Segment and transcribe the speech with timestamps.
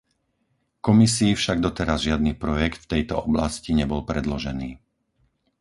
[0.87, 4.71] Komisii však doteraz žiadny projekt v tejto oblasti nebol predložený.